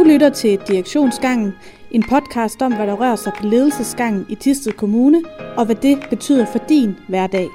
Du 0.00 0.04
lytter 0.04 0.30
til 0.30 0.60
Direktionsgangen, 0.68 1.52
en 1.90 2.02
podcast 2.02 2.62
om, 2.62 2.74
hvad 2.74 2.86
der 2.86 2.92
rører 2.92 3.16
sig 3.16 3.32
på 3.38 3.46
ledelsesgangen 3.46 4.26
i 4.28 4.34
Tisted 4.34 4.72
Kommune, 4.72 5.22
og 5.56 5.66
hvad 5.66 5.74
det 5.74 6.06
betyder 6.10 6.46
for 6.46 6.58
din 6.58 6.96
hverdag. 7.08 7.48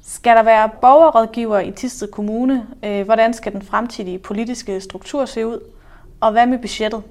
Skal 0.00 0.36
der 0.36 0.42
være 0.42 0.70
borgerrådgiver 0.80 1.58
i 1.58 1.70
Tisted 1.70 2.08
Kommune? 2.12 2.66
Øh, 2.84 3.04
hvordan 3.04 3.34
skal 3.34 3.52
den 3.52 3.62
fremtidige 3.62 4.18
politiske 4.18 4.80
struktur 4.80 5.24
se 5.24 5.46
ud? 5.46 5.60
Og 6.20 6.32
hvad 6.32 6.46
med 6.46 6.58
budgettet? 6.58 7.02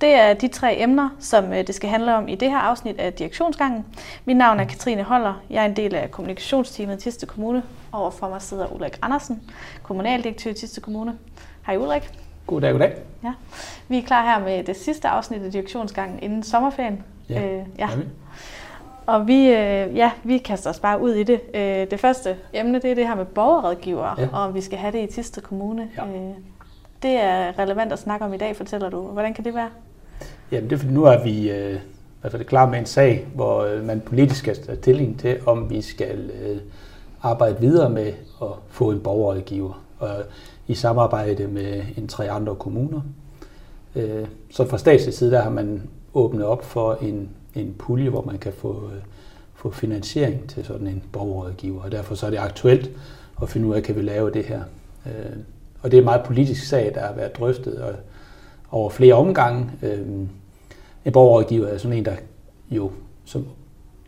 Det 0.00 0.14
er 0.14 0.34
de 0.34 0.48
tre 0.48 0.80
emner, 0.82 1.08
som 1.18 1.52
øh, 1.52 1.66
det 1.66 1.74
skal 1.74 1.90
handle 1.90 2.14
om 2.16 2.28
i 2.28 2.34
det 2.34 2.50
her 2.50 2.58
afsnit 2.58 3.00
af 3.00 3.12
Direktionsgangen. 3.12 3.86
Mit 4.24 4.36
navn 4.36 4.60
er 4.60 4.64
Katrine 4.64 5.02
Holler. 5.02 5.42
Jeg 5.50 5.62
er 5.62 5.68
en 5.68 5.76
del 5.76 5.94
af 5.94 6.10
kommunikationsteamet 6.10 6.96
i 6.96 7.00
Tiste 7.00 7.26
Kommune. 7.26 7.62
Overfor 7.92 8.28
mig 8.28 8.42
sidder 8.42 8.66
Ulrik 8.66 8.98
Andersen, 9.02 9.42
kommunaldirektør 9.82 10.50
i 10.50 10.54
Tiste 10.54 10.80
Kommune. 10.80 11.18
Hej 11.66 11.76
Ulrik. 11.76 12.10
Goddag, 12.46 12.72
goddag. 12.72 12.94
Ja. 13.24 13.32
Vi 13.88 13.98
er 13.98 14.02
klar 14.02 14.22
her 14.22 14.44
med 14.44 14.64
det 14.64 14.76
sidste 14.76 15.08
afsnit 15.08 15.42
af 15.42 15.52
Direktionsgangen 15.52 16.18
inden 16.22 16.42
sommerferien. 16.42 17.04
Ja, 17.28 17.44
øh, 17.44 17.62
ja. 17.78 17.88
Og 19.06 19.26
vi, 19.26 19.46
øh, 19.46 19.96
ja, 19.96 20.10
vi 20.22 20.38
kaster 20.38 20.70
os 20.70 20.78
bare 20.78 21.00
ud 21.00 21.12
i 21.12 21.22
det. 21.22 21.40
Øh, 21.54 21.90
det 21.90 22.00
første 22.00 22.36
emne, 22.52 22.78
det 22.78 22.90
er 22.90 22.94
det 22.94 23.08
her 23.08 23.14
med 23.14 23.24
borgerrådgivere, 23.24 24.14
ja. 24.18 24.28
og 24.32 24.54
vi 24.54 24.60
skal 24.60 24.78
have 24.78 24.92
det 24.92 25.10
i 25.10 25.12
Tiste 25.12 25.40
Kommune. 25.40 25.88
Ja. 25.96 26.06
Øh, 26.06 26.34
det 27.02 27.10
er 27.10 27.58
relevant 27.58 27.92
at 27.92 27.98
snakke 27.98 28.24
om 28.24 28.34
i 28.34 28.36
dag, 28.36 28.56
fortæller 28.56 28.90
du. 28.90 29.00
Hvordan 29.00 29.34
kan 29.34 29.44
det 29.44 29.54
være? 29.54 29.68
Jamen 30.52 30.70
det 30.70 30.76
er 30.76 30.80
fordi, 30.80 30.92
nu 30.92 31.04
er 31.04 31.22
vi 31.24 31.50
øh, 31.50 31.74
i 31.74 31.78
hvert 32.20 32.32
fald 32.32 32.44
klar 32.44 32.70
med 32.70 32.78
en 32.78 32.86
sag, 32.86 33.26
hvor 33.34 33.64
øh, 33.64 33.84
man 33.84 34.00
politisk 34.00 34.40
skal 34.40 34.56
tage 34.56 34.78
stilling 34.78 35.20
til, 35.20 35.38
om 35.46 35.70
vi 35.70 35.82
skal 35.82 36.30
øh, 36.42 36.56
arbejde 37.22 37.60
videre 37.60 37.90
med 37.90 38.12
at 38.42 38.48
få 38.68 38.90
en 38.90 39.00
borgerrådgiver 39.00 39.82
og 39.98 40.10
i 40.68 40.74
samarbejde 40.74 41.46
med 41.46 41.82
en 41.96 42.08
tre 42.08 42.30
andre 42.30 42.54
kommuner. 42.54 43.00
Øh, 43.96 44.26
så 44.50 44.66
fra 44.66 44.78
statslig 44.78 45.14
side, 45.14 45.30
der 45.30 45.42
har 45.42 45.50
man 45.50 45.82
åbnet 46.14 46.44
op 46.44 46.64
for 46.64 46.98
en, 47.02 47.28
en 47.54 47.74
pulje, 47.78 48.10
hvor 48.10 48.22
man 48.22 48.38
kan 48.38 48.52
få, 48.52 48.90
øh, 48.94 49.02
få 49.54 49.70
finansiering 49.70 50.48
til 50.48 50.64
sådan 50.64 50.86
en 50.86 51.02
borgerrådgiver, 51.12 51.82
og 51.82 51.92
derfor 51.92 52.14
så 52.14 52.26
er 52.26 52.30
det 52.30 52.38
aktuelt 52.38 52.90
at 53.42 53.48
finde 53.48 53.66
ud 53.66 53.74
af, 53.74 53.82
kan 53.82 53.96
vi 53.96 54.02
lave 54.02 54.30
det 54.30 54.44
her. 54.44 54.62
Øh, 55.06 55.36
og 55.82 55.90
det 55.90 55.96
er 55.96 56.00
en 56.00 56.04
meget 56.04 56.22
politisk 56.26 56.68
sag, 56.68 56.92
der 56.94 57.00
har 57.00 57.12
været 57.12 57.36
drøftet 57.36 57.78
og 57.78 57.94
over 58.70 58.90
flere 58.90 59.14
omgange. 59.14 59.70
Øh, 59.82 60.06
en 61.04 61.12
borgerrådgiver 61.12 61.66
er 61.66 61.78
sådan 61.78 61.98
en, 61.98 62.04
der 62.04 62.16
jo 62.70 62.90
som 63.24 63.46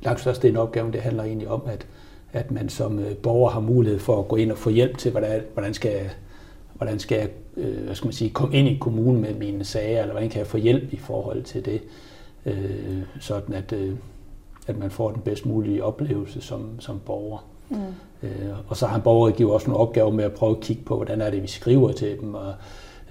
langt 0.02 0.20
størst 0.20 0.44
en 0.44 0.56
opgave, 0.56 0.92
det 0.92 1.00
handler 1.00 1.22
egentlig 1.22 1.48
om, 1.48 1.62
at, 1.66 1.86
at 2.32 2.50
man 2.50 2.68
som 2.68 2.98
øh, 2.98 3.16
borger 3.16 3.50
har 3.50 3.60
mulighed 3.60 3.98
for 3.98 4.18
at 4.18 4.28
gå 4.28 4.36
ind 4.36 4.52
og 4.52 4.58
få 4.58 4.70
hjælp 4.70 4.98
til, 4.98 5.10
hvordan, 5.10 5.42
hvordan 5.52 5.74
skal 5.74 5.90
jeg, 5.90 6.10
hvordan 6.74 6.98
skal 6.98 7.18
jeg 7.18 7.28
øh, 7.56 7.84
hvad 7.84 7.94
skal 7.94 8.06
man 8.06 8.12
sige, 8.12 8.30
komme 8.30 8.56
ind 8.56 8.68
i 8.68 8.76
kommunen 8.80 9.22
med 9.22 9.34
mine 9.34 9.64
sager, 9.64 10.00
eller 10.00 10.12
hvordan 10.12 10.30
kan 10.30 10.38
jeg 10.38 10.46
få 10.46 10.56
hjælp 10.56 10.92
i 10.92 10.96
forhold 10.96 11.42
til 11.42 11.64
det, 11.64 11.82
øh, 12.46 13.02
sådan 13.20 13.54
at, 13.54 13.72
øh, 13.72 13.94
at 14.66 14.78
man 14.78 14.90
får 14.90 15.10
den 15.10 15.22
bedst 15.22 15.46
mulige 15.46 15.84
oplevelse 15.84 16.40
som, 16.40 16.80
som 16.80 17.00
borger. 17.06 17.44
Mm. 17.70 17.76
Øh, 18.22 18.48
og 18.68 18.76
så 18.76 18.86
har 18.86 18.96
en 18.96 19.02
borgerrådgiver 19.02 19.52
også 19.52 19.70
nogle 19.70 19.80
opgaver 19.80 20.10
med 20.10 20.24
at 20.24 20.32
prøve 20.32 20.56
at 20.56 20.62
kigge 20.62 20.82
på, 20.82 20.96
hvordan 20.96 21.20
er 21.20 21.30
det, 21.30 21.42
vi 21.42 21.48
skriver 21.48 21.92
til 21.92 22.20
dem, 22.20 22.34
og 22.34 22.54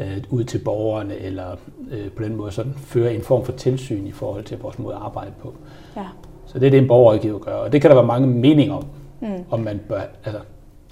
øh, 0.02 0.23
ud 0.30 0.44
til 0.44 0.57
borgerne, 0.57 1.16
eller 1.16 1.55
øh, 1.91 2.11
på 2.11 2.23
den 2.23 2.35
måde 2.35 2.52
sådan 2.52 2.73
føre 2.77 3.16
en 3.16 3.21
form 3.21 3.45
for 3.45 3.52
tilsyn 3.52 4.07
i 4.07 4.11
forhold 4.11 4.44
til 4.44 4.59
vores 4.59 4.80
måde 4.80 4.95
at 4.95 5.02
arbejde 5.02 5.31
på. 5.41 5.55
Ja. 5.95 6.05
Så 6.45 6.59
det 6.59 6.66
er 6.66 6.71
det, 6.71 6.80
en 6.80 6.88
borgerrådgiver 6.88 7.39
gør, 7.39 7.53
og 7.53 7.71
det 7.71 7.81
kan 7.81 7.89
der 7.89 7.95
være 7.95 8.05
mange 8.05 8.27
meninger 8.27 8.75
om, 8.75 8.85
mm. 9.19 9.27
om 9.49 9.59
man 9.59 9.79
bør, 9.89 10.02
altså, 10.25 10.41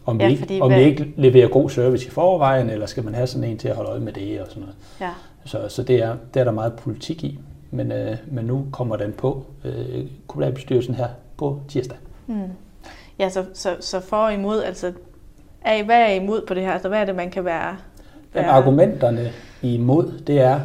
om, 0.06 0.22
ja, 0.22 0.28
vi 0.28 0.32
ikke, 0.32 0.62
om 0.62 0.72
vi 0.72 0.82
ikke 0.82 1.14
leverer 1.18 1.48
god 1.48 1.70
service 1.70 2.08
i 2.08 2.10
forvejen, 2.10 2.70
eller 2.70 2.86
skal 2.86 3.04
man 3.04 3.16
have 3.16 3.28
sådan 3.28 3.50
en 3.50 3.58
til 3.58 3.68
at 3.68 3.76
holde 3.76 3.90
øje 3.90 4.00
med 4.00 4.14
det 4.14 4.42
og 4.42 4.48
sådan 4.50 4.62
noget. 4.62 4.76
Ja. 5.02 5.10
Så, 5.46 5.70
så 5.70 5.84
det, 5.84 6.04
er, 6.04 6.16
det 6.34 6.40
er 6.40 6.44
der 6.44 6.52
meget 6.52 6.74
politik 6.74 7.24
i, 7.24 7.40
men, 7.72 7.92
øh, 7.92 8.18
men 8.28 8.46
nu 8.46 8.66
kommer 8.72 8.96
den 8.96 9.14
på 9.14 9.46
øh, 9.66 10.06
kommunalbestyrelsen 10.28 10.96
her 10.96 11.08
på 11.38 11.60
tirsdag. 11.68 11.98
Mm. 12.28 12.42
Ja, 13.20 13.30
så, 13.30 13.46
så, 13.54 13.76
så 13.80 14.00
for 14.00 14.18
og 14.18 14.34
imod, 14.34 14.64
altså, 14.64 14.94
er, 15.62 15.84
hvad 15.84 16.02
er 16.02 16.14
imod 16.14 16.46
på 16.48 16.54
det 16.54 16.64
her? 16.64 16.72
Altså, 16.72 16.90
hvad 16.90 17.02
er 17.02 17.06
det, 17.06 17.16
man 17.16 17.30
kan 17.30 17.46
være 17.46 17.78
men 18.34 18.44
ja. 18.44 18.50
argumenterne 18.50 19.32
imod, 19.62 20.12
det 20.28 20.40
er, 20.40 20.60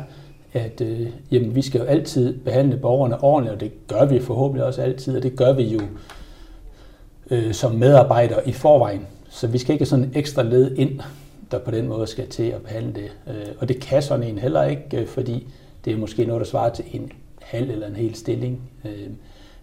at 0.52 0.80
øh, 0.80 1.06
jamen, 1.30 1.54
vi 1.54 1.62
skal 1.62 1.78
jo 1.78 1.84
altid 1.84 2.38
behandle 2.38 2.76
borgerne 2.76 3.24
ordentligt, 3.24 3.54
og 3.54 3.60
det 3.60 3.86
gør 3.86 4.04
vi 4.04 4.20
forhåbentlig 4.20 4.64
også 4.64 4.82
altid, 4.82 5.16
og 5.16 5.22
det 5.22 5.36
gør 5.36 5.52
vi 5.52 5.62
jo 5.62 5.80
øh, 7.30 7.52
som 7.52 7.72
medarbejdere 7.72 8.48
i 8.48 8.52
forvejen. 8.52 9.06
Så 9.28 9.46
vi 9.46 9.58
skal 9.58 9.72
ikke 9.72 9.86
sådan 9.86 10.10
ekstra 10.14 10.42
led 10.42 10.76
ind, 10.76 11.00
der 11.50 11.58
på 11.58 11.70
den 11.70 11.88
måde 11.88 12.06
skal 12.06 12.28
til 12.28 12.42
at 12.42 12.62
behandle 12.62 12.92
det. 12.92 13.10
Øh, 13.28 13.46
og 13.58 13.68
det 13.68 13.80
kan 13.80 14.02
sådan 14.02 14.26
en 14.26 14.38
heller 14.38 14.64
ikke, 14.64 15.00
øh, 15.00 15.06
fordi 15.06 15.46
det 15.84 15.92
er 15.92 15.96
måske 15.96 16.24
noget, 16.24 16.40
der 16.40 16.46
svarer 16.46 16.72
til 16.72 16.84
en 16.92 17.12
halv 17.42 17.70
eller 17.70 17.86
en 17.86 17.96
hel 17.96 18.14
stilling. 18.14 18.60
Øh, 18.84 19.08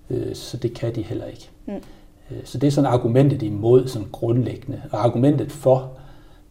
øh, 0.10 0.36
så 0.36 0.58
det 0.58 0.74
kan 0.74 0.96
de 0.96 1.02
heller 1.02 1.26
ikke. 1.26 1.50
Mm. 1.66 1.74
Øh, 2.32 2.38
så 2.44 2.58
det 2.58 2.68
er 2.68 2.72
sådan 2.72 2.92
argumentet 2.94 3.42
imod, 3.42 3.88
sådan 3.88 4.08
grundlæggende. 4.12 4.82
Og 4.92 5.06
argumentet 5.06 5.52
for, 5.52 5.92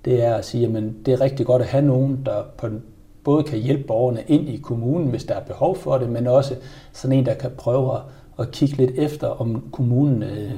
det 0.05 0.25
er 0.25 0.35
at 0.35 0.45
sige, 0.45 0.77
at 0.77 0.83
det 1.07 1.15
er 1.15 1.21
rigtig 1.21 1.47
godt 1.47 1.63
at 1.63 1.69
have 1.69 1.85
nogen, 1.85 2.23
der 2.27 2.43
på 2.57 2.69
den, 2.69 2.83
både 3.25 3.43
kan 3.43 3.59
hjælpe 3.59 3.83
borgerne 3.85 4.23
ind 4.29 4.49
i 4.49 4.57
kommunen, 4.57 5.09
hvis 5.09 5.25
der 5.25 5.35
er 5.35 5.45
behov 5.45 5.77
for 5.77 5.99
det, 5.99 6.09
men 6.09 6.27
også 6.27 6.55
sådan 6.93 7.19
en, 7.19 7.27
der 7.27 7.35
kan 7.35 7.51
prøve 7.57 7.95
at, 7.95 8.01
at 8.39 8.51
kigge 8.51 8.77
lidt 8.77 8.91
efter, 8.95 9.27
om 9.29 9.69
kommunen 9.73 10.23
øh, 10.23 10.53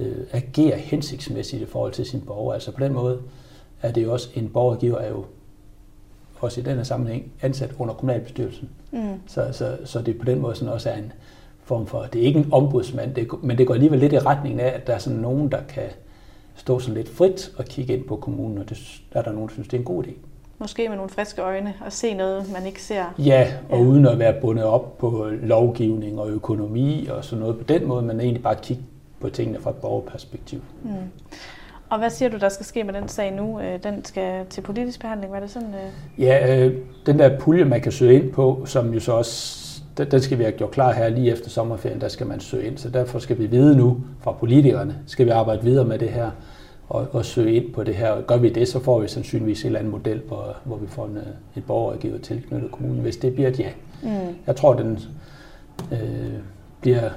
øh, 0.00 0.16
agerer 0.32 0.76
hensigtsmæssigt 0.76 1.62
i 1.62 1.66
forhold 1.66 1.92
til 1.92 2.06
sine 2.06 2.22
borgere. 2.22 2.54
Altså 2.54 2.72
på 2.72 2.80
den 2.80 2.92
måde 2.92 3.18
er 3.82 3.92
det 3.92 4.04
jo 4.04 4.12
også, 4.12 4.28
en 4.34 4.48
borgergiver 4.48 4.98
er 4.98 5.08
jo 5.08 5.24
også 6.40 6.60
i 6.60 6.64
denne 6.64 6.84
sammenhæng 6.84 7.32
ansat 7.42 7.74
under 7.78 7.94
kommunalbestyrelsen. 7.94 8.68
Mm. 8.92 9.20
Så, 9.26 9.48
så, 9.52 9.76
så 9.84 10.02
det 10.02 10.18
på 10.18 10.24
den 10.24 10.40
måde 10.40 10.54
sådan 10.54 10.72
også 10.72 10.90
er 10.90 10.96
en 10.96 11.12
form 11.64 11.86
for, 11.86 12.02
det 12.12 12.22
er 12.22 12.26
ikke 12.26 12.38
en 12.38 12.48
ombudsmand, 12.52 13.14
det, 13.14 13.28
men 13.42 13.58
det 13.58 13.66
går 13.66 13.74
alligevel 13.74 13.98
lidt 13.98 14.12
i 14.12 14.18
retningen 14.18 14.60
af, 14.60 14.68
at 14.68 14.86
der 14.86 14.94
er 14.94 14.98
sådan 14.98 15.18
nogen, 15.18 15.52
der 15.52 15.62
kan, 15.68 15.82
stå 16.56 16.78
sådan 16.78 16.94
lidt 16.94 17.08
frit 17.08 17.52
og 17.56 17.64
kigge 17.64 17.96
ind 17.96 18.04
på 18.04 18.16
kommunen, 18.16 18.58
og 18.58 18.68
det 18.68 19.02
er 19.12 19.22
der 19.22 19.32
nogen, 19.32 19.48
der 19.48 19.52
synes, 19.52 19.68
det 19.68 19.76
er 19.76 19.80
en 19.80 19.84
god 19.84 20.04
idé. 20.04 20.10
Måske 20.58 20.88
med 20.88 20.96
nogle 20.96 21.10
friske 21.10 21.42
øjne 21.42 21.74
og 21.86 21.92
se 21.92 22.14
noget, 22.14 22.52
man 22.52 22.66
ikke 22.66 22.82
ser. 22.82 23.04
Ja, 23.18 23.52
og 23.68 23.78
ja. 23.78 23.84
uden 23.84 24.06
at 24.06 24.18
være 24.18 24.40
bundet 24.40 24.64
op 24.64 24.98
på 24.98 25.28
lovgivning 25.42 26.20
og 26.20 26.30
økonomi 26.30 27.06
og 27.06 27.24
sådan 27.24 27.40
noget 27.40 27.58
på 27.58 27.64
den 27.64 27.86
måde, 27.86 28.02
men 28.02 28.20
egentlig 28.20 28.42
bare 28.42 28.56
kigge 28.62 28.82
på 29.20 29.28
tingene 29.28 29.60
fra 29.60 29.70
et 29.70 29.76
borgerperspektiv. 29.76 30.60
Mm. 30.82 30.90
Og 31.90 31.98
hvad 31.98 32.10
siger 32.10 32.28
du, 32.28 32.38
der 32.38 32.48
skal 32.48 32.66
ske 32.66 32.84
med 32.84 32.94
den 32.94 33.08
sag 33.08 33.32
nu? 33.32 33.60
Øh, 33.60 33.82
den 33.82 34.04
skal 34.04 34.46
til 34.46 34.60
politisk 34.60 35.00
behandling, 35.00 35.32
var 35.32 35.40
det 35.40 35.50
sådan? 35.50 35.74
Øh? 35.74 36.22
Ja, 36.22 36.64
øh, 36.64 36.76
den 37.06 37.18
der 37.18 37.38
pulje, 37.38 37.64
man 37.64 37.80
kan 37.80 37.92
søge 37.92 38.22
ind 38.22 38.32
på, 38.32 38.62
som 38.66 38.94
jo 38.94 39.00
så 39.00 39.12
også 39.12 39.64
den 39.98 40.20
skal 40.20 40.38
vi 40.38 40.42
have 40.42 40.56
gjort 40.56 40.70
klar 40.70 40.92
her 40.92 41.08
lige 41.08 41.32
efter 41.32 41.50
sommerferien, 41.50 42.00
der 42.00 42.08
skal 42.08 42.26
man 42.26 42.40
søge 42.40 42.66
ind. 42.66 42.78
Så 42.78 42.88
derfor 42.88 43.18
skal 43.18 43.38
vi 43.38 43.46
vide 43.46 43.76
nu 43.76 44.00
fra 44.20 44.32
politikerne, 44.32 44.96
skal 45.06 45.26
vi 45.26 45.30
arbejde 45.30 45.62
videre 45.62 45.84
med 45.84 45.98
det 45.98 46.08
her 46.08 46.30
og, 46.88 47.06
og 47.12 47.24
søge 47.24 47.52
ind 47.52 47.72
på 47.72 47.84
det 47.84 47.94
her. 47.94 48.10
Og 48.10 48.26
gør 48.26 48.36
vi 48.36 48.48
det, 48.48 48.68
så 48.68 48.80
får 48.80 49.00
vi 49.00 49.08
sandsynligvis 49.08 49.62
en 49.62 49.66
eller 49.66 49.78
anden 49.78 49.92
model, 49.92 50.22
hvor, 50.28 50.56
hvor 50.64 50.76
vi 50.76 50.86
får 50.86 51.06
en, 51.06 51.18
en 51.56 51.62
borgergiver 51.62 52.18
tilknyttet 52.18 52.70
kommunen, 52.70 53.00
hvis 53.00 53.16
det 53.16 53.34
bliver 53.34 53.48
et 53.48 53.60
ja. 53.60 53.70
Mm. 54.02 54.10
Jeg 54.46 54.56
tror, 54.56 54.74
den 54.74 54.98
øh, 55.92 55.98
bliver 56.80 57.10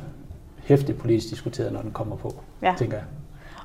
hæftigt 0.64 0.98
politisk 0.98 1.30
diskuteret, 1.30 1.74
når 1.74 1.82
den 1.82 1.92
kommer 1.92 2.16
på, 2.16 2.36
ja. 2.62 2.74
tænker 2.78 2.98
jeg. 2.98 3.06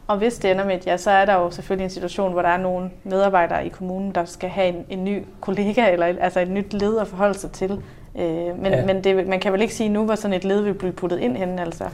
Og 0.07 0.19
hvis 0.19 0.39
det 0.39 0.51
ender 0.51 0.65
med 0.65 0.77
et 0.77 0.87
ja, 0.87 0.97
så 0.97 1.11
er 1.11 1.25
der 1.25 1.35
jo 1.35 1.51
selvfølgelig 1.51 1.85
en 1.85 1.91
situation, 1.91 2.33
hvor 2.33 2.43
der 2.43 2.49
er 2.49 2.57
nogle 2.57 2.91
medarbejdere 3.05 3.67
i 3.67 3.69
kommunen, 3.69 4.15
der 4.15 4.25
skal 4.25 4.51
have 4.51 4.69
en, 4.69 4.85
en 4.89 5.05
ny 5.05 5.25
kollega, 5.41 5.93
eller 5.93 6.07
altså 6.07 6.41
et 6.41 6.51
nyt 6.51 6.73
led 6.73 6.99
at 6.99 7.07
forholde 7.07 7.39
sig 7.39 7.51
til. 7.51 7.83
Øh, 8.19 8.63
men 8.63 8.73
ja. 8.73 8.87
men 8.87 9.05
det, 9.05 9.27
man 9.27 9.41
kan 9.41 9.53
vel 9.53 9.63
ikke 9.63 9.75
sige 9.75 9.89
nu, 9.89 10.05
hvor 10.05 10.15
sådan 10.15 10.37
et 10.37 10.45
led 10.45 10.61
vil 10.61 10.75
blive 10.75 10.93
puttet 10.93 11.19
ind 11.19 11.37
henne? 11.37 11.63
Altså. 11.63 11.85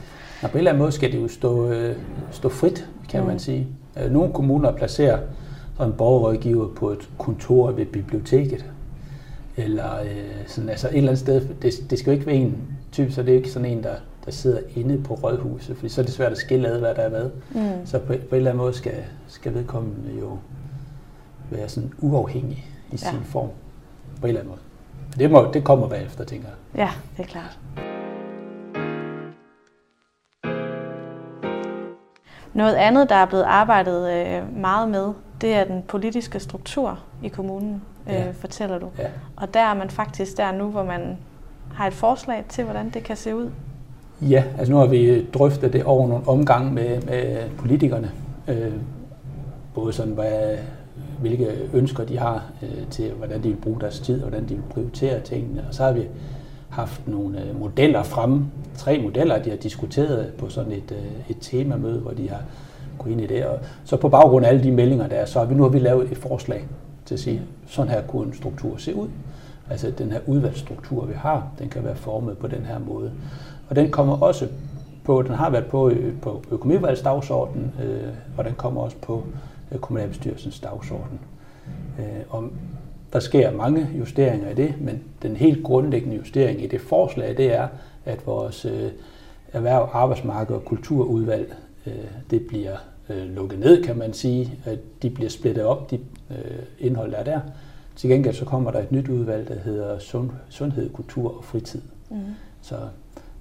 Ja, 0.43 0.47
på 0.47 0.51
en 0.53 0.57
eller 0.57 0.71
anden 0.71 0.81
måde 0.81 0.91
skal 0.91 1.11
det 1.11 1.21
jo 1.21 1.27
stå, 1.27 1.71
øh, 1.71 1.95
stå 2.31 2.49
frit, 2.49 2.87
kan 3.09 3.21
mm. 3.21 3.27
man 3.27 3.39
sige. 3.39 3.67
Øh, 4.03 4.11
nogle 4.11 4.33
kommuner 4.33 4.71
placerer 4.71 5.19
sådan 5.77 5.91
en 5.91 5.97
borgerrådgiver 5.97 6.67
på 6.67 6.89
et 6.89 7.09
kontor 7.17 7.71
ved 7.71 7.85
biblioteket, 7.85 8.65
eller 9.57 10.01
øh, 10.01 10.47
sådan, 10.47 10.69
altså 10.69 10.87
et 10.87 10.97
eller 10.97 11.09
andet 11.09 11.19
sted. 11.19 11.47
Det, 11.61 11.73
det 11.89 11.99
skal 11.99 12.11
jo 12.11 12.13
ikke 12.13 12.25
være 12.25 12.35
en 12.35 12.57
type, 12.91 13.11
så 13.11 13.23
det 13.23 13.31
er 13.31 13.35
ikke 13.37 13.51
sådan 13.51 13.71
en, 13.71 13.83
der, 13.83 13.95
der 14.25 14.31
sidder 14.31 14.59
inde 14.75 15.03
på 15.03 15.13
rådhuset, 15.13 15.77
for 15.77 15.87
så 15.87 16.01
er 16.01 16.05
det 16.05 16.13
svært 16.13 16.31
at 16.31 16.37
skille 16.37 16.67
ad, 16.67 16.79
hvad 16.79 16.95
der 16.95 17.01
er 17.01 17.09
hvad. 17.09 17.29
Mm. 17.51 17.85
Så 17.85 17.99
på, 17.99 18.05
på 18.07 18.13
en 18.13 18.17
eller 18.31 18.51
anden 18.51 18.63
måde 18.63 18.73
skal, 18.73 18.93
skal 19.27 19.53
vedkommende 19.53 20.19
jo 20.19 20.37
være 21.49 21.69
sådan 21.69 21.91
uafhængig 21.99 22.65
i 22.91 22.91
ja. 22.91 22.97
sin 22.97 23.19
form, 23.23 23.49
på 24.21 24.27
en 24.27 24.27
eller 24.27 24.39
anden 24.39 24.49
måde. 24.49 24.61
Det, 25.17 25.31
må, 25.31 25.51
det 25.53 25.63
kommer 25.63 25.87
bagefter, 25.87 26.23
tænker 26.23 26.47
jeg. 26.47 26.79
Ja, 26.79 26.89
det 27.17 27.23
er 27.23 27.27
klart. 27.27 27.59
Noget 32.53 32.75
andet, 32.75 33.09
der 33.09 33.15
er 33.15 33.25
blevet 33.25 33.43
arbejdet 33.43 34.11
øh, 34.11 34.57
meget 34.57 34.89
med, 34.89 35.13
det 35.41 35.53
er 35.53 35.63
den 35.63 35.83
politiske 35.87 36.39
struktur 36.39 36.99
i 37.23 37.27
kommunen, 37.27 37.81
øh, 38.07 38.13
ja. 38.13 38.31
fortæller 38.31 38.79
du. 38.79 38.87
Ja. 38.97 39.07
Og 39.35 39.53
der 39.53 39.59
er 39.59 39.73
man 39.73 39.89
faktisk 39.89 40.37
der 40.37 40.51
nu, 40.51 40.67
hvor 40.67 40.83
man 40.83 41.17
har 41.73 41.87
et 41.87 41.93
forslag 41.93 42.45
til, 42.49 42.63
hvordan 42.63 42.89
det 42.89 43.03
kan 43.03 43.15
se 43.15 43.35
ud. 43.35 43.49
Ja, 44.21 44.43
altså 44.57 44.73
nu 44.73 44.79
har 44.79 44.85
vi 44.85 45.25
drøftet 45.25 45.73
det 45.73 45.83
over 45.83 46.07
nogle 46.07 46.27
omgange 46.27 46.71
med, 46.71 47.01
med 47.01 47.49
politikerne. 47.57 48.11
Øh, 48.47 48.73
både 49.73 49.93
sådan, 49.93 50.13
hvad, 50.13 50.57
hvilke 51.19 51.47
ønsker 51.73 52.05
de 52.05 52.17
har 52.17 52.43
øh, 52.61 52.87
til, 52.89 53.11
hvordan 53.11 53.43
de 53.43 53.49
vil 53.49 53.57
bruge 53.57 53.79
deres 53.81 53.99
tid, 53.99 54.15
og 54.15 54.29
hvordan 54.29 54.49
de 54.49 54.55
vil 54.55 54.63
prioritere 54.69 55.19
tingene. 55.19 55.63
Og 55.67 55.73
så 55.73 55.83
har 55.83 55.91
vi 55.91 56.07
haft 56.69 57.07
nogle 57.07 57.41
øh, 57.41 57.59
modeller 57.59 58.03
frem, 58.03 58.45
tre 58.75 59.01
modeller, 59.01 59.43
de 59.43 59.49
har 59.49 59.57
diskuteret 59.57 60.33
på 60.37 60.49
sådan 60.49 60.71
et, 60.71 60.91
øh, 60.91 61.29
et 61.29 61.37
temamøde, 61.41 61.99
hvor 61.99 62.11
de 62.11 62.29
har 62.29 62.41
gået 62.97 63.11
ind 63.11 63.21
i 63.21 63.27
det. 63.27 63.45
Og 63.45 63.59
så 63.83 63.97
på 63.97 64.09
baggrund 64.09 64.45
af 64.45 64.49
alle 64.49 64.63
de 64.63 64.71
meldinger, 64.71 65.07
der 65.07 65.15
er, 65.15 65.25
så 65.25 65.39
har 65.39 65.45
vi 65.45 65.55
nu 65.55 65.63
har 65.63 65.69
vi 65.69 65.79
lavet 65.79 66.11
et 66.11 66.17
forslag 66.17 66.67
til 67.05 67.15
at 67.15 67.19
sige, 67.19 67.41
sådan 67.67 67.91
her 67.91 68.01
kunne 68.01 68.27
en 68.27 68.33
struktur 68.33 68.77
se 68.77 68.95
ud. 68.95 69.07
Altså 69.69 69.91
den 69.97 70.11
her 70.11 70.19
udvalgsstruktur, 70.27 71.05
vi 71.05 71.13
har, 71.13 71.47
den 71.59 71.69
kan 71.69 71.83
være 71.83 71.95
formet 71.95 72.37
på 72.37 72.47
den 72.47 72.65
her 72.65 72.79
måde. 72.79 73.11
Og 73.69 73.75
den 73.75 73.91
kommer 73.91 74.21
også 74.21 74.47
på, 75.03 75.21
den 75.21 75.31
har 75.31 75.49
været 75.49 75.65
på, 75.65 75.89
øh, 75.89 76.13
på 76.21 76.43
økonomivalgsdagsordenen, 76.51 77.73
øh, 77.83 78.13
og 78.37 78.45
den 78.45 78.53
kommer 78.53 78.81
også 78.81 78.97
på 79.01 79.23
kommunalbestyrelsens 79.77 80.59
dagsorden. 80.59 81.19
Øh, 81.99 82.05
om 82.29 82.51
der 83.13 83.19
sker 83.19 83.51
mange 83.51 83.87
justeringer 83.99 84.49
i 84.49 84.53
det, 84.53 84.73
men 84.81 85.03
den 85.21 85.35
helt 85.35 85.63
grundlæggende 85.63 86.17
justering 86.17 86.63
i 86.63 86.67
det 86.67 86.81
forslag, 86.81 87.37
det 87.37 87.53
er, 87.53 87.67
at 88.05 88.27
vores 88.27 88.65
øh, 88.65 88.91
erhverv, 89.53 89.89
arbejdsmarked 89.93 90.55
og 90.55 90.65
kulturudvalg, 90.65 91.55
øh, 91.85 91.93
det 92.31 92.47
bliver 92.47 92.77
lukket 93.09 93.59
ned, 93.59 93.83
kan 93.83 93.97
man 93.97 94.13
sige. 94.13 94.53
At 94.65 94.79
de 95.01 95.09
bliver 95.09 95.29
splittet 95.29 95.63
op, 95.63 95.91
de 95.91 95.99
indhold, 96.79 97.11
der 97.11 97.17
er 97.17 97.23
der. 97.23 97.39
Til 97.99 98.09
gengæld 98.09 98.35
så 98.35 98.45
kommer 98.45 98.71
der 98.71 98.79
et 98.79 98.91
nyt 98.91 99.09
udvalg, 99.09 99.47
der 99.47 99.59
hedder 99.59 99.99
sund, 99.99 100.29
Sundhed, 100.49 100.89
Kultur 100.89 101.37
og 101.37 101.43
Fritid. 101.43 101.81
Mm. 102.09 102.17
Så, 102.61 102.75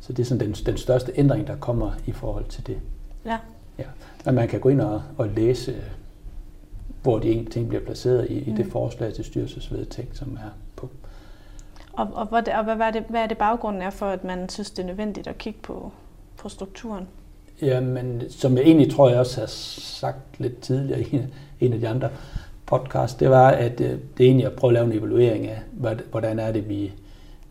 så 0.01 0.13
det 0.13 0.23
er 0.23 0.27
sådan 0.27 0.47
den, 0.47 0.53
den 0.53 0.77
største 0.77 1.13
ændring, 1.17 1.47
der 1.47 1.57
kommer 1.57 1.91
i 2.07 2.13
forhold 2.13 2.45
til 2.45 2.67
det. 2.67 2.79
Ja. 3.25 3.39
ja. 3.79 3.85
Men 4.25 4.35
man 4.35 4.49
kan 4.49 4.61
gå 4.61 4.69
ind 4.69 4.81
og, 4.81 5.03
og 5.19 5.29
læse, 5.29 5.75
hvor 7.09 7.19
de 7.19 7.31
enkelte 7.31 7.53
ting 7.53 7.69
bliver 7.69 7.85
placeret 7.85 8.31
i, 8.31 8.35
i 8.35 8.53
det 8.57 8.65
mm. 8.65 8.71
forslag 8.71 9.15
til 9.15 9.25
styrelsesvedtægt, 9.25 10.17
som 10.17 10.39
er 10.45 10.51
på. 10.77 10.91
Og, 11.93 12.09
og, 12.13 12.27
hvad, 12.27 12.49
og 12.49 12.65
hvad, 12.65 12.87
er 12.87 12.91
det, 12.91 13.05
hvad 13.09 13.21
er 13.21 13.27
det 13.27 13.39
baggrunden 13.39 13.83
er 13.83 13.91
for, 13.91 14.07
at 14.07 14.25
man 14.25 14.49
synes, 14.49 14.71
det 14.71 14.83
er 14.83 14.87
nødvendigt 14.87 15.27
at 15.27 15.39
kigge 15.39 15.59
på, 15.63 15.93
på 16.37 16.49
strukturen? 16.49 17.09
Jamen, 17.63 18.23
som 18.31 18.57
jeg 18.57 18.65
egentlig 18.65 18.93
tror, 18.93 19.09
jeg 19.09 19.19
også 19.19 19.41
har 19.41 19.47
sagt 19.47 20.41
lidt 20.41 20.61
tidligere 20.61 21.01
i 21.03 21.21
en 21.61 21.73
af 21.73 21.81
de 21.81 21.89
andre 21.89 22.09
podcast, 22.67 23.21
det 23.21 23.31
var, 23.31 23.49
at 23.49 23.81
øh, 23.81 23.91
det 23.91 24.25
er 24.25 24.29
egentlig 24.29 24.47
at 24.47 24.53
prøve 24.53 24.71
at 24.71 24.75
lave 24.75 24.87
en 24.87 24.99
evaluering 24.99 25.47
af, 25.47 25.61
hvordan 26.11 26.39
er 26.39 26.53
det, 26.53 26.69
vi, 26.69 26.93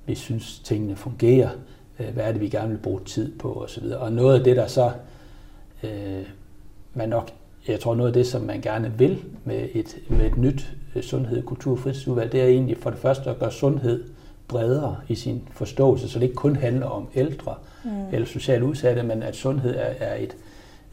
vi 0.06 0.15
synes, 0.15 0.60
tingene 0.60 0.95
fungerer, 0.95 1.50
øh, 2.00 2.13
hvad 2.13 2.24
er 2.24 2.31
det, 2.31 2.42
vi 2.42 2.50
gerne 2.50 2.69
vil 2.69 2.77
bruge 2.77 3.01
tid 3.06 3.38
på 3.38 3.63
osv. 3.63 3.86
Og 4.00 4.12
noget 4.12 4.38
af 4.38 4.44
det, 4.44 4.56
der 4.56 4.68
så, 4.68 4.92
øh, 5.83 6.25
man 6.94 7.10
nok, 7.10 7.31
jeg 7.68 7.80
tror 7.80 7.96
noget 7.96 8.10
af 8.10 8.14
det, 8.14 8.28
som 8.28 8.42
man 8.42 8.62
gerne 8.62 8.94
vil 8.98 9.24
med 9.46 9.69
et, 9.74 9.98
med 10.10 10.25
et 10.25 10.38
nyt 10.38 10.74
øh, 10.96 11.04
sundhed, 11.04 11.44
kultur 11.44 11.72
og 11.72 11.80
fritidsudvalg, 11.80 12.31
det 12.31 12.42
er 12.42 12.48
egentlig 12.48 12.78
for 12.78 12.90
det 12.90 13.00
første 13.00 13.30
at 13.30 13.40
gøre 13.40 13.52
sundhed 13.52 14.04
bredere 14.48 14.96
i 15.08 15.16
sin 15.16 15.48
forståelse, 15.52 16.10
så 16.10 16.19
det 16.19 16.25
ikke 16.25 16.36
kun 16.36 16.56
handler 16.56 16.86
om 16.86 17.08
ældre 17.16 17.56
mm. 17.84 17.90
eller 18.12 18.28
socialt 18.28 18.64
udsatte, 18.64 19.04
men 19.04 19.24
at 19.24 19.36
sundhed 19.36 19.75
er, 19.75 19.94
er, 20.00 20.16
et, 20.16 20.36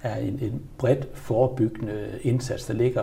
er 0.03 0.17
en, 0.17 0.39
en 0.43 0.63
bredt 0.79 1.09
forebyggende 1.15 2.07
indsats, 2.23 2.67
der 2.67 2.75
ligger 2.75 3.03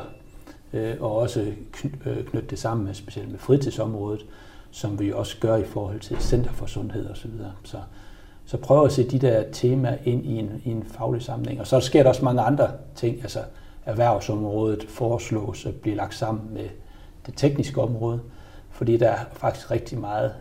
øh, 0.74 0.96
og 1.00 1.16
også 1.16 1.42
øh, 1.42 2.26
knytte 2.26 2.50
det 2.50 2.60
sammen 2.60 2.86
med 2.86 2.94
specielt 2.94 3.32
med 3.32 3.40
fritidsområdet, 3.40 4.26
som 4.72 5.00
vi 5.00 5.12
også 5.12 5.38
gør 5.40 5.56
i 5.56 5.64
forhold 5.64 6.00
til 6.00 6.18
Center 6.20 6.52
for 6.52 6.66
Sundhed 6.66 7.10
osv. 7.10 7.16
Så, 7.16 7.28
videre. 7.28 7.52
så, 7.64 7.78
så 8.46 8.58
prøv 8.58 8.86
at 8.86 8.92
se 8.92 9.10
de 9.10 9.20
der 9.20 9.44
temaer 9.52 9.98
ind 10.06 10.26
i 10.26 10.40
en, 10.40 10.62
i 10.66 10.70
en 10.70 10.84
faglig 10.84 11.22
sammenhæng. 11.22 11.60
Og 11.60 11.68
så 11.68 11.80
sker 11.80 12.04
der 12.04 12.10
også 12.10 12.26
mange 12.26 12.42
andre 12.42 12.72
ting, 12.96 13.22
altså 13.22 13.40
erhvervsområdet 13.86 14.86
foreslås 14.90 15.66
at 15.66 15.76
blive 15.76 15.96
lagt 15.96 16.16
sammen 16.16 16.54
med 16.54 16.70
det 17.26 17.34
tekniske 17.36 17.82
område, 17.82 18.20
fordi 18.70 18.98
der 18.98 19.10
er 19.10 19.26
faktisk 19.34 19.72
rigtig 19.72 20.00
meget 20.00 20.34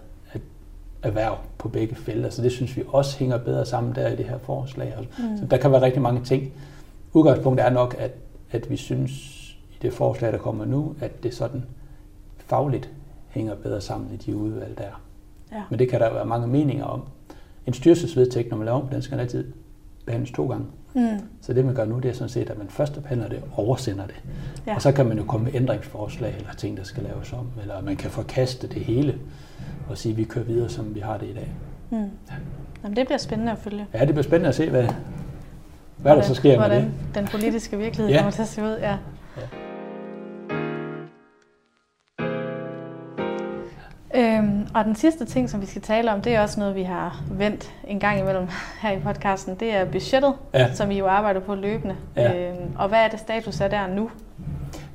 erhverv 1.03 1.39
på 1.59 1.69
begge 1.69 1.95
felter, 1.95 2.31
så 2.31 2.43
det 2.43 2.53
synes 2.53 2.77
vi 2.77 2.83
også 2.89 3.19
hænger 3.19 3.39
bedre 3.39 3.67
sammen 3.67 3.95
der 3.95 4.09
i 4.09 4.17
det 4.17 4.25
her 4.25 4.39
forslag. 4.39 4.95
Mm. 4.99 5.39
Så 5.39 5.47
der 5.47 5.57
kan 5.57 5.73
være 5.73 5.83
rigtig 5.83 6.03
mange 6.03 6.25
ting. 6.25 6.53
Udgangspunktet 7.13 7.67
er 7.67 7.71
nok, 7.71 7.97
at, 7.99 8.13
at 8.51 8.71
vi 8.71 8.77
synes 8.77 9.13
det 9.83 9.93
forslag, 9.93 10.33
der 10.33 10.39
kommer 10.39 10.65
nu, 10.65 10.95
at 11.01 11.23
det 11.23 11.35
sådan 11.35 11.65
fagligt 12.39 12.91
hænger 13.29 13.55
bedre 13.55 13.81
sammen 13.81 14.15
i 14.15 14.17
de 14.17 14.37
udvalg, 14.37 14.79
der 14.79 15.01
Ja. 15.53 15.63
Men 15.71 15.79
det 15.79 15.89
kan 15.89 16.01
der 16.01 16.13
være 16.13 16.25
mange 16.25 16.47
meninger 16.47 16.85
om. 16.85 17.03
En 17.67 17.73
styrelsesvedtægt, 17.73 18.51
når 18.51 18.57
man 18.57 18.65
laver 18.65 18.81
om, 18.81 18.89
den 18.89 19.03
skal 19.03 19.21
altid 19.21 19.53
behandles 20.07 20.31
to 20.31 20.49
gange. 20.49 20.67
Mm. 20.95 21.21
Så 21.41 21.53
det 21.53 21.65
man 21.65 21.75
gør 21.75 21.85
nu, 21.85 21.99
det 21.99 22.09
er 22.09 22.13
sådan 22.13 22.29
set, 22.29 22.51
at 22.51 22.59
man 22.59 22.69
først 22.69 23.03
behandler 23.03 23.29
det 23.29 23.43
og 23.53 23.59
oversender 23.67 24.07
det. 24.07 24.17
Ja. 24.67 24.75
Og 24.75 24.83
så 24.83 24.93
kan 24.93 25.07
man 25.07 25.19
jo 25.19 25.25
komme 25.25 25.45
med 25.45 25.55
ændringsforslag 25.55 26.35
eller 26.39 26.53
ting, 26.53 26.77
der 26.77 26.85
skal 26.85 27.03
laves 27.03 27.33
om. 27.33 27.47
Eller 27.63 27.83
man 27.83 27.97
kan 27.97 28.11
forkaste 28.11 28.67
det 28.67 28.83
hele 28.83 29.19
og 29.89 29.99
sige, 29.99 30.13
at 30.13 30.19
vi 30.19 30.25
kører 30.25 30.45
videre, 30.45 30.69
som 30.69 30.95
vi 30.95 31.01
har 31.01 31.19
det 31.19 31.27
i 31.27 31.35
dag. 31.35 31.53
Mm. 31.91 31.99
Ja. 31.99 32.35
Jamen, 32.83 32.97
det 32.97 33.07
bliver 33.07 33.19
spændende 33.19 33.53
at 33.53 33.59
følge. 33.59 33.87
Ja, 33.95 34.01
det 34.01 34.09
bliver 34.09 34.23
spændende 34.23 34.49
at 34.49 34.55
se, 34.55 34.71
hvad, 34.71 34.83
hvad 34.83 34.93
hvordan, 35.97 36.19
der 36.19 36.23
så 36.25 36.35
sker 36.35 36.69
med 36.69 36.77
det. 36.77 36.91
den 37.15 37.27
politiske 37.27 37.79
virkelighed 37.79 38.13
ja. 38.13 38.19
kommer 38.19 38.31
til 38.31 38.43
at 38.43 38.49
se 38.49 38.63
ud. 38.63 38.77
Ja. 38.81 38.97
ja. 39.37 39.70
Og 44.75 44.85
den 44.85 44.95
sidste 44.95 45.25
ting, 45.25 45.51
som 45.51 45.61
vi 45.61 45.67
skal 45.67 45.83
tale 45.83 46.13
om, 46.13 46.21
det 46.21 46.35
er 46.35 46.41
også 46.41 46.61
noget, 46.61 46.75
vi 46.75 46.83
har 46.83 47.23
vendt 47.31 47.71
en 47.89 48.01
gang 48.01 48.21
imellem 48.21 48.49
her 48.83 48.93
i 48.93 48.99
podcasten. 48.99 49.55
Det 49.55 49.75
er 49.75 49.85
budgettet, 49.85 50.35
ja. 50.55 50.75
som 50.75 50.89
vi 50.89 50.99
jo 50.99 51.07
arbejder 51.07 51.41
på 51.41 51.55
løbende. 51.55 51.97
Ja. 52.17 52.51
Øhm, 52.51 52.71
og 52.79 52.89
hvad 52.89 52.99
er 52.99 53.09
det 53.09 53.21
status 53.21 53.61
af 53.61 53.71
der 53.71 53.87
nu? 53.87 54.11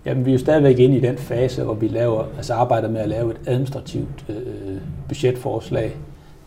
Jamen, 0.05 0.25
vi 0.25 0.31
er 0.31 0.33
jo 0.33 0.39
stadigvæk 0.39 0.79
inde 0.79 0.97
i 0.97 0.99
den 0.99 1.17
fase, 1.17 1.63
hvor 1.63 1.73
vi 1.73 1.87
laver, 1.87 2.25
altså 2.37 2.53
arbejder 2.53 2.89
med 2.89 3.01
at 3.01 3.09
lave 3.09 3.31
et 3.31 3.37
administrativt 3.47 4.25
øh, 4.29 4.77
budgetforslag 5.07 5.95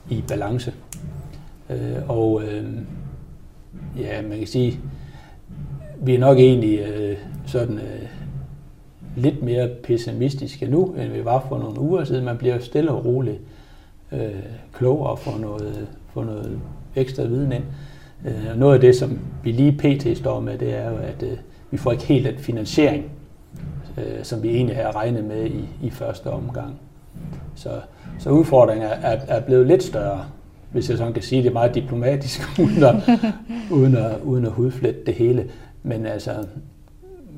i 0.09 0.25
balance. 0.29 0.73
Øh, 1.71 1.97
og 2.09 2.43
øh, 2.43 2.65
ja, 3.99 4.23
man 4.23 4.39
kan 4.39 4.47
sige, 4.47 4.81
vi 6.01 6.15
er 6.15 6.19
nok 6.19 6.39
egentlig 6.39 6.79
øh, 6.79 7.17
sådan 7.47 7.75
øh, 7.75 8.09
lidt 9.19 9.43
mere 9.43 9.69
pessimistiske 9.69 10.67
nu, 10.67 10.95
end 10.99 11.13
vi 11.13 11.25
var 11.25 11.47
for 11.49 11.59
nogle 11.59 11.81
uger 11.81 12.05
siden. 12.05 12.25
Man 12.25 12.37
bliver 12.39 12.59
stille 12.59 12.91
og 12.91 13.05
roligt 13.05 13.41
øh, 14.13 14.43
klogere 14.73 15.17
for 15.17 15.39
noget, 15.39 15.87
for 16.13 16.25
noget 16.25 16.61
ekstra 16.97 17.23
viden 17.23 17.53
ind. 17.53 17.65
Øh, 18.27 18.59
noget 18.59 18.75
af 18.75 18.81
det, 18.81 18.97
som 18.97 19.19
vi 19.45 19.53
lige 19.53 19.73
pt. 19.73 20.19
står 20.19 20.41
med, 20.41 20.59
det 20.59 20.75
er 20.75 20.91
jo, 20.91 20.97
at 20.97 21.23
øh, 21.23 21.39
vi 21.71 21.77
får 21.77 21.93
ikke 21.93 22.05
helt 22.05 22.27
den 22.27 22.39
finansiering, 22.39 23.05
øh, 23.99 24.25
som 24.25 24.43
vi 24.43 24.49
egentlig 24.49 24.77
havde 24.77 24.91
regnet 24.91 25.25
med 25.25 25.47
i, 25.47 25.69
i 25.83 25.91
første 25.91 26.27
omgang. 26.27 26.81
Så, 27.55 27.71
så 28.19 28.31
udfordringen 28.31 28.89
er, 29.03 29.19
er 29.29 29.41
blevet 29.41 29.67
lidt 29.67 29.83
større, 29.83 30.25
hvis 30.73 30.91
jeg 30.91 30.99
sådan 30.99 31.13
kan 31.13 31.23
sige 31.23 31.43
det 31.43 31.53
meget 31.53 31.75
diplomatisk, 31.75 32.41
uden 32.65 32.85
at, 32.85 32.95
uden 33.71 33.97
at, 33.97 34.13
uden 34.25 34.45
at 34.45 34.53
hudflette 34.53 35.01
det 35.07 35.15
hele. 35.15 35.51
Men 35.83 36.07
altså, 36.07 36.31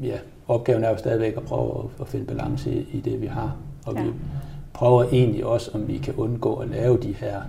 ja, 0.02 0.16
opgaven 0.50 0.84
er 0.84 0.90
jo 0.90 0.96
stadigvæk 0.96 1.36
at 1.36 1.42
prøve 1.42 1.90
at, 2.00 2.08
finde 2.08 2.26
balance 2.26 2.72
i, 2.72 2.88
i 2.92 3.00
det, 3.00 3.20
vi 3.20 3.26
har. 3.26 3.56
Og 3.86 3.94
ja. 3.94 4.02
vi 4.02 4.10
prøver 4.72 5.04
egentlig 5.04 5.46
også, 5.46 5.70
om 5.74 5.88
vi 5.88 5.98
kan 5.98 6.14
undgå 6.14 6.54
at 6.54 6.68
lave 6.68 6.98
de 6.98 7.12
her 7.12 7.42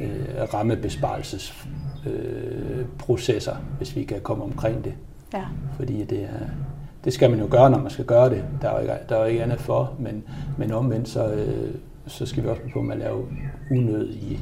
øh, 0.00 0.28
rammebesparelsesprocesser, 0.54 3.54
øh, 3.54 3.60
hvis 3.78 3.96
vi 3.96 4.04
kan 4.04 4.20
komme 4.20 4.44
omkring 4.44 4.84
det. 4.84 4.94
Ja. 5.32 5.44
Fordi 5.76 6.04
det, 6.04 6.22
er, 6.22 6.46
det 7.04 7.12
skal 7.12 7.30
man 7.30 7.38
jo 7.38 7.46
gøre, 7.50 7.70
når 7.70 7.78
man 7.78 7.90
skal 7.90 8.04
gøre 8.04 8.30
det. 8.30 8.44
Der 8.62 8.68
er 8.68 8.74
jo 8.74 8.80
ikke, 8.80 8.94
der 9.08 9.16
er 9.16 9.20
jo 9.20 9.26
ikke 9.26 9.42
andet 9.42 9.60
for, 9.60 9.92
men, 9.98 10.24
men 10.58 10.72
omvendt 10.72 11.08
så, 11.08 11.32
øh, 11.32 11.74
så 12.06 12.26
skal 12.26 12.42
vi 12.42 12.48
også 12.48 12.62
på 12.72 12.82
med 12.82 12.94
at 12.94 12.98
lave 12.98 13.26
unødig 13.70 14.40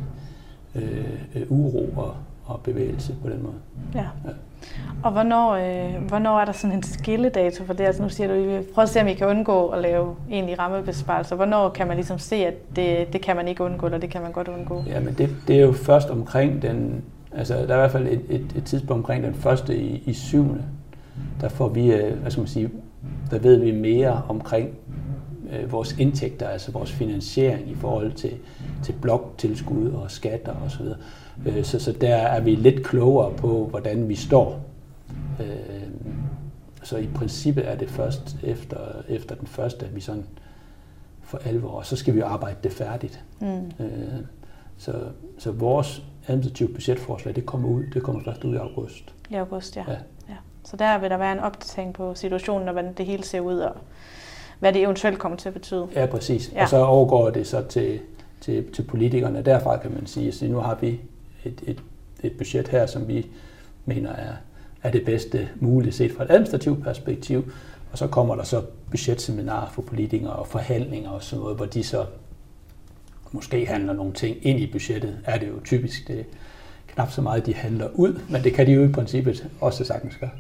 øh, 0.75 1.18
uro 1.49 1.90
og, 1.97 2.14
og 2.45 2.61
bevægelse 2.61 3.14
på 3.23 3.28
den 3.28 3.42
måde. 3.42 3.54
Ja. 3.95 4.07
ja. 4.25 4.30
Og 5.03 5.13
hvornår, 5.13 5.53
øh, 5.53 6.03
hvornår 6.09 6.41
er 6.41 6.45
der 6.45 6.53
sådan 6.53 6.77
en 6.77 6.83
skilledato 6.83 7.65
for 7.65 7.73
det? 7.73 7.85
Altså 7.85 8.03
nu 8.03 8.09
siger 8.09 8.29
du, 8.29 8.35
at 8.35 8.65
prøv 8.75 8.83
at 8.83 8.89
se, 8.89 9.01
om 9.01 9.09
I 9.09 9.15
kan 9.15 9.27
undgå 9.27 9.69
at 9.69 9.83
lave 9.83 10.15
egentlig 10.31 10.59
rammebesparelser. 10.59 11.37
Hvornår 11.37 11.69
kan 11.69 11.87
man 11.87 11.97
ligesom 11.97 12.19
se, 12.19 12.37
at 12.37 12.55
det, 12.77 13.13
det 13.13 13.21
kan 13.21 13.37
man 13.37 13.49
ikke 13.49 13.65
undgå, 13.65 13.87
eller 13.87 13.99
det 13.99 14.11
kan 14.11 14.23
man 14.23 14.33
godt 14.33 14.49
undgå? 14.49 14.83
Ja, 14.87 15.01
men 15.01 15.15
det, 15.15 15.31
det 15.49 15.57
er 15.57 15.61
jo 15.61 15.73
først 15.73 16.11
omkring 16.11 16.63
den, 16.63 17.05
altså 17.33 17.55
der 17.55 17.61
er 17.61 17.63
i 17.63 17.81
hvert 17.81 17.91
fald 17.91 18.07
et, 18.07 18.21
et, 18.29 18.47
et 18.57 18.65
tidspunkt 18.65 19.01
omkring 19.01 19.25
den 19.25 19.35
første 19.35 19.77
i, 19.77 20.03
i 20.07 20.13
syvende. 20.13 20.63
Der 21.41 21.49
får 21.49 21.69
vi, 21.69 21.93
øh, 21.93 22.19
hvad 22.21 22.31
skal 22.31 22.41
man 22.41 22.49
sige, 22.49 22.71
der 23.31 23.39
ved 23.39 23.57
vi 23.57 23.71
mere 23.71 24.23
omkring 24.29 24.69
øh, 25.53 25.73
vores 25.73 25.97
indtægter, 25.99 26.49
altså 26.49 26.73
vores 26.73 26.93
finansiering 26.93 27.71
i 27.71 27.75
forhold 27.75 28.13
til, 28.13 28.33
til 28.83 28.95
bloktilskud 29.03 29.91
og 29.91 30.11
skatter 30.11 30.53
osv. 30.67 30.87
Øh, 31.47 31.65
så, 31.65 31.79
så 31.79 31.93
der 31.93 32.15
er 32.17 32.41
vi 32.41 32.55
lidt 32.55 32.87
klogere 32.87 33.33
på, 33.33 33.67
hvordan 33.71 34.09
vi 34.09 34.15
står. 34.15 34.68
Øh, 35.40 35.83
så 36.83 36.97
i 36.97 37.09
princippet 37.14 37.68
er 37.68 37.76
det 37.76 37.90
først 37.90 38.37
efter, 38.42 38.78
efter 39.09 39.35
den 39.35 39.47
første, 39.47 39.87
at 39.87 39.95
vi 39.95 40.00
sådan 40.00 40.25
for 41.23 41.38
alvor, 41.45 41.83
så 41.83 41.97
skal 41.97 42.14
vi 42.14 42.18
jo 42.18 42.26
arbejde 42.26 42.57
det 42.62 42.73
færdigt. 42.73 43.25
Mm. 43.40 43.73
Øh, 43.80 44.21
så, 44.78 44.92
så 45.38 45.50
vores 45.50 46.02
administrative 46.26 46.68
budgetforslag, 46.68 47.37
det 47.37 47.47
kommer 47.47 47.68
ud, 47.68 47.85
det 47.95 48.02
kommer 48.02 48.23
først 48.25 48.45
ud 48.45 48.54
i 48.54 48.59
august. 48.59 49.14
I 49.30 49.35
august, 49.35 49.76
ja. 49.76 49.85
ja. 49.88 49.97
ja. 50.28 50.37
Så 50.64 50.76
der 50.76 50.99
vil 50.99 51.11
der 51.11 51.16
være 51.16 51.33
en 51.33 51.38
opdatering 51.38 51.95
på 51.95 52.14
situationen, 52.14 52.68
og 52.68 52.73
hvordan 52.73 52.92
det 52.92 53.07
hele 53.07 53.25
ser 53.25 53.40
ud, 53.40 53.59
og 53.59 53.76
hvad 54.59 54.73
det 54.73 54.83
eventuelt 54.83 55.18
kommer 55.18 55.38
til 55.38 55.49
at 55.49 55.54
betyde. 55.54 55.88
Ja, 55.95 56.07
præcis. 56.07 56.52
Ja. 56.52 56.62
Og 56.62 56.68
så 56.68 56.76
overgår 56.76 57.30
det 57.30 57.47
så 57.47 57.62
til, 57.62 58.00
til, 58.40 58.73
til 58.73 58.83
politikerne. 58.83 59.42
Derfra 59.42 59.76
kan 59.76 59.92
man 59.95 60.07
sige, 60.07 60.28
at 60.28 60.50
nu 60.50 60.59
har 60.59 60.75
vi 60.75 61.00
et, 61.45 61.62
et, 61.66 61.83
et 62.23 62.33
budget 62.38 62.68
her, 62.68 62.87
som 62.87 63.09
vi 63.09 63.26
mener 63.85 64.11
er, 64.12 64.33
er 64.83 64.91
det 64.91 65.05
bedste 65.05 65.49
muligt 65.57 65.95
set 65.95 66.13
fra 66.13 66.25
et 66.25 66.31
administrativt 66.31 66.85
perspektiv. 66.85 67.53
Og 67.93 67.99
så 67.99 68.07
kommer 68.07 68.35
der 68.35 68.43
så 68.43 68.63
budgetseminarer 68.91 69.71
for 69.71 69.83
politikere 69.83 70.33
og 70.33 70.47
forhandlinger 70.47 71.11
og 71.11 71.23
sådan 71.23 71.41
noget, 71.41 71.57
hvor 71.57 71.67
de 71.67 71.85
så 71.85 72.07
måske 73.33 73.67
handler 73.67 73.93
nogle 73.93 74.13
ting 74.13 74.47
ind 74.47 74.61
i 74.61 74.73
budgettet, 74.73 75.21
er 75.25 75.39
det 75.39 75.49
jo 75.49 75.61
typisk 75.65 76.09
det 76.09 76.27
knap 76.87 77.11
så 77.11 77.23
meget, 77.23 77.47
de 77.47 77.55
handler 77.55 77.89
ud, 77.95 78.21
men 78.31 78.45
det 78.45 78.55
kan 78.55 78.67
de 78.67 78.73
jo 78.73 78.85
i 78.85 78.93
princippet 78.93 79.49
også 79.61 79.85
sagtens 79.85 80.17
gøre. 80.17 80.31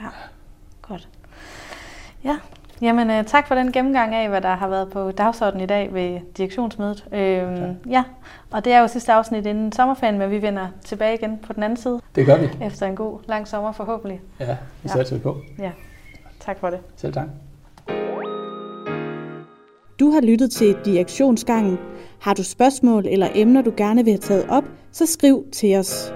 Ja, 0.00 0.08
godt. 0.82 1.08
Ja, 2.24 2.38
Jamen, 2.82 3.10
øh, 3.10 3.24
tak 3.24 3.48
for 3.48 3.54
den 3.54 3.72
gennemgang 3.72 4.14
af, 4.14 4.28
hvad 4.28 4.40
der 4.40 4.54
har 4.54 4.68
været 4.68 4.90
på 4.90 5.10
dagsordenen 5.10 5.64
i 5.64 5.66
dag 5.66 5.94
ved 5.94 6.20
direktionsmødet. 6.36 7.04
Øhm, 7.12 7.20
ja. 7.20 7.74
ja, 7.90 8.04
og 8.50 8.64
det 8.64 8.72
er 8.72 8.80
jo 8.80 8.88
sidste 8.88 9.12
afsnit 9.12 9.46
inden 9.46 9.72
sommerferien, 9.72 10.18
men 10.18 10.30
vi 10.30 10.42
vender 10.42 10.66
tilbage 10.84 11.14
igen 11.14 11.38
på 11.46 11.52
den 11.52 11.62
anden 11.62 11.76
side. 11.76 12.00
Det 12.14 12.26
gør 12.26 12.36
vi. 12.36 12.48
Efter 12.62 12.86
en 12.86 12.96
god, 12.96 13.18
lang 13.26 13.48
sommer 13.48 13.72
forhåbentlig. 13.72 14.20
Ja, 14.40 14.56
vi 14.82 14.88
satser 14.88 15.16
ja. 15.16 15.22
på. 15.22 15.36
Ja, 15.58 15.70
tak 16.40 16.58
for 16.58 16.70
det. 16.70 16.78
Selv 16.96 17.12
tak. 17.12 17.26
Du 20.00 20.10
har 20.10 20.20
lyttet 20.20 20.50
til 20.50 20.76
Direktionsgangen. 20.84 21.78
Har 22.20 22.34
du 22.34 22.44
spørgsmål 22.44 23.06
eller 23.06 23.28
emner, 23.34 23.62
du 23.62 23.72
gerne 23.76 24.04
vil 24.04 24.12
have 24.12 24.18
taget 24.18 24.46
op, 24.48 24.64
så 24.92 25.06
skriv 25.06 25.44
til 25.52 25.76
os. 25.76 26.12